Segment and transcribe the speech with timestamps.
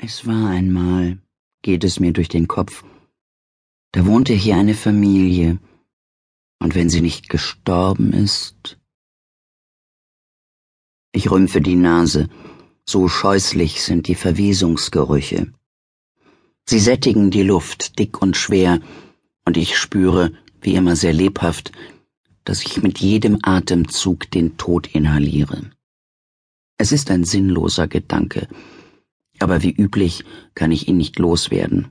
[0.00, 1.18] Es war einmal,
[1.62, 2.84] geht es mir durch den Kopf,
[3.90, 5.58] da wohnte hier eine Familie,
[6.60, 8.78] und wenn sie nicht gestorben ist.
[11.10, 12.28] Ich rümpfe die Nase,
[12.88, 15.52] so scheußlich sind die Verwesungsgerüche.
[16.64, 18.80] Sie sättigen die Luft dick und schwer,
[19.44, 21.72] und ich spüre, wie immer sehr lebhaft,
[22.44, 25.72] dass ich mit jedem Atemzug den Tod inhaliere.
[26.76, 28.46] Es ist ein sinnloser Gedanke,
[29.40, 31.88] aber wie üblich kann ich ihn nicht loswerden.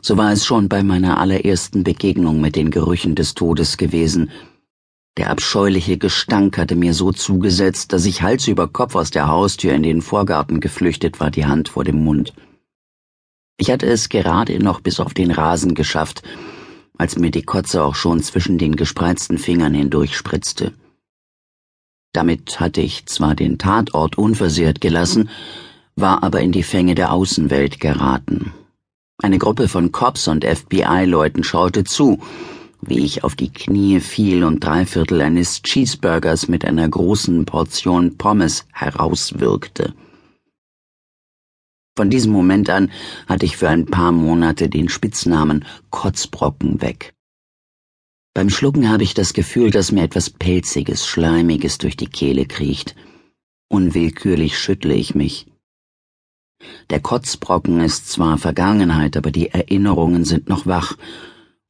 [0.00, 4.30] So war es schon bei meiner allerersten Begegnung mit den Gerüchen des Todes gewesen.
[5.16, 9.72] Der abscheuliche Gestank hatte mir so zugesetzt, dass ich Hals über Kopf aus der Haustür
[9.72, 12.34] in den Vorgarten geflüchtet war, die Hand vor dem Mund.
[13.56, 16.22] Ich hatte es gerade noch bis auf den Rasen geschafft,
[16.98, 20.72] als mir die Kotze auch schon zwischen den gespreizten Fingern hindurchspritzte.
[22.12, 25.30] Damit hatte ich zwar den Tatort unversehrt gelassen,
[25.96, 28.52] war aber in die Fänge der Außenwelt geraten.
[29.22, 32.20] Eine Gruppe von Cops und FBI-Leuten schaute zu,
[32.82, 38.18] wie ich auf die Knie fiel und drei Viertel eines Cheeseburgers mit einer großen Portion
[38.18, 39.94] Pommes herauswirkte.
[41.96, 42.90] Von diesem Moment an
[43.28, 47.14] hatte ich für ein paar Monate den Spitznamen Kotzbrocken weg.
[48.34, 52.96] Beim Schlucken habe ich das Gefühl, dass mir etwas Pelziges, Schleimiges durch die Kehle kriecht.
[53.68, 55.46] Unwillkürlich schüttle ich mich.
[56.90, 60.96] Der Kotzbrocken ist zwar Vergangenheit, aber die Erinnerungen sind noch wach,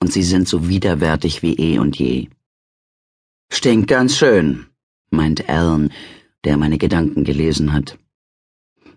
[0.00, 2.28] und sie sind so widerwärtig wie eh und je.
[3.52, 4.66] Stinkt ganz schön,
[5.10, 5.90] meint Alan,
[6.44, 7.98] der meine Gedanken gelesen hat.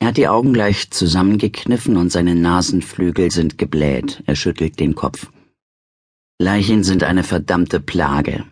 [0.00, 4.22] Er hat die Augen leicht zusammengekniffen und seine Nasenflügel sind gebläht.
[4.26, 5.30] Er schüttelt den Kopf.
[6.40, 8.44] Leichen sind eine verdammte Plage.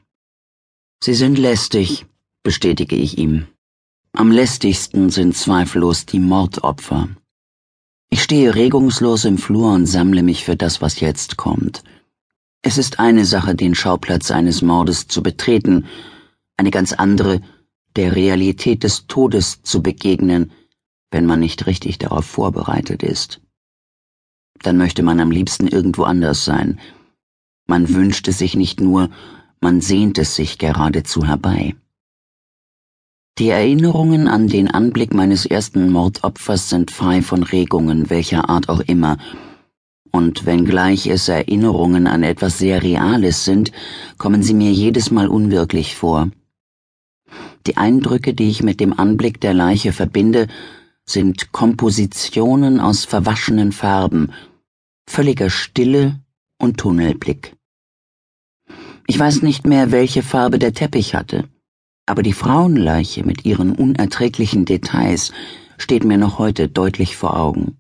[1.03, 2.07] Sie sind lästig,
[2.43, 3.47] bestätige ich ihm.
[4.13, 7.09] Am lästigsten sind zweifellos die Mordopfer.
[8.09, 11.83] Ich stehe regungslos im Flur und sammle mich für das, was jetzt kommt.
[12.63, 15.87] Es ist eine Sache, den Schauplatz eines Mordes zu betreten,
[16.57, 17.41] eine ganz andere,
[17.97, 20.53] der Realität des Todes zu begegnen,
[21.11, 23.41] wenn man nicht richtig darauf vorbereitet ist.
[24.63, 26.81] Dann möchte man am liebsten irgendwo anders sein.
[27.67, 29.11] Man wünscht es sich nicht nur,
[29.61, 31.75] man sehnt es sich geradezu herbei.
[33.39, 38.81] Die Erinnerungen an den Anblick meines ersten Mordopfers sind frei von Regungen welcher Art auch
[38.81, 39.19] immer,
[40.11, 43.73] und wenngleich es Erinnerungen an etwas sehr Reales sind,
[44.17, 46.31] kommen sie mir jedes Mal unwirklich vor.
[47.67, 50.47] Die Eindrücke, die ich mit dem Anblick der Leiche verbinde,
[51.05, 54.33] sind Kompositionen aus verwaschenen Farben,
[55.07, 56.21] völliger Stille
[56.59, 57.55] und Tunnelblick.
[59.07, 61.45] Ich weiß nicht mehr, welche Farbe der Teppich hatte
[62.07, 65.33] aber die Frauenleiche mit ihren unerträglichen Details
[65.77, 67.77] steht mir noch heute deutlich vor Augen.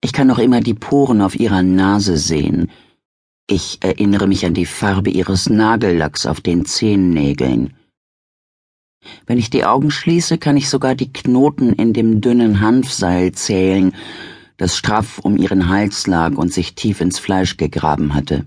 [0.00, 2.70] Ich kann noch immer die Poren auf ihrer Nase sehen.
[3.48, 7.74] Ich erinnere mich an die Farbe ihres Nagellacks auf den Zehennägeln.
[9.26, 13.94] Wenn ich die Augen schließe, kann ich sogar die Knoten in dem dünnen Hanfseil zählen,
[14.56, 18.46] das straff um ihren Hals lag und sich tief ins Fleisch gegraben hatte.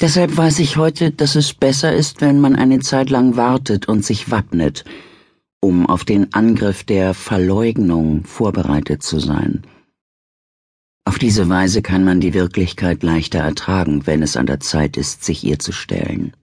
[0.00, 4.02] Deshalb weiß ich heute, dass es besser ist, wenn man eine Zeit lang wartet und
[4.02, 4.84] sich wappnet,
[5.60, 9.62] um auf den Angriff der Verleugnung vorbereitet zu sein.
[11.04, 15.22] Auf diese Weise kann man die Wirklichkeit leichter ertragen, wenn es an der Zeit ist,
[15.22, 16.34] sich ihr zu stellen.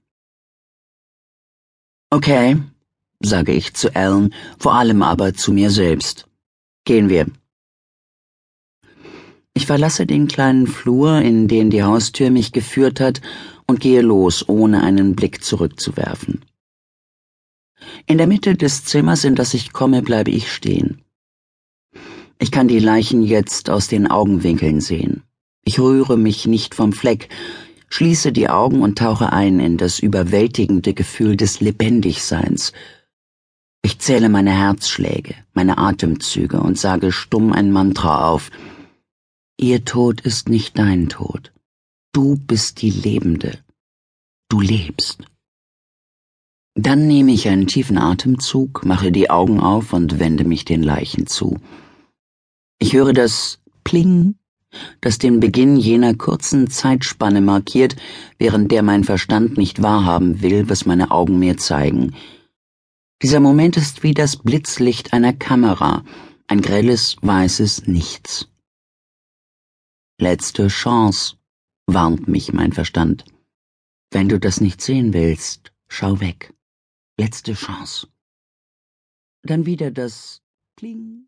[2.11, 2.57] Okay,
[3.21, 6.27] sage ich zu Alan, vor allem aber zu mir selbst.
[6.85, 7.25] Gehen wir.
[9.57, 13.21] Ich verlasse den kleinen Flur, in den die Haustür mich geführt hat,
[13.65, 16.45] und gehe los, ohne einen Blick zurückzuwerfen.
[18.05, 21.01] In der Mitte des Zimmers, in das ich komme, bleibe ich stehen.
[22.37, 25.23] Ich kann die Leichen jetzt aus den Augenwinkeln sehen.
[25.65, 27.29] Ich rühre mich nicht vom Fleck,
[27.89, 32.73] schließe die Augen und tauche ein in das überwältigende Gefühl des Lebendigseins.
[33.81, 38.51] Ich zähle meine Herzschläge, meine Atemzüge und sage stumm ein Mantra auf,
[39.59, 41.51] Ihr Tod ist nicht dein Tod.
[42.13, 43.57] Du bist die Lebende.
[44.49, 45.23] Du lebst.
[46.75, 51.25] Dann nehme ich einen tiefen Atemzug, mache die Augen auf und wende mich den Leichen
[51.25, 51.57] zu.
[52.77, 54.35] Ich höre das Pling,
[55.01, 57.95] das den Beginn jener kurzen Zeitspanne markiert,
[58.37, 62.13] während der mein Verstand nicht wahrhaben will, was meine Augen mir zeigen.
[63.23, 66.03] Dieser Moment ist wie das Blitzlicht einer Kamera,
[66.45, 68.49] ein grelles, weißes Nichts.
[70.19, 71.37] Letzte Chance,
[71.85, 73.23] warnt mich mein Verstand.
[74.09, 76.55] Wenn du das nicht sehen willst, schau weg.
[77.19, 78.07] Letzte Chance.
[79.43, 80.41] Dann wieder das
[80.75, 81.25] Kling.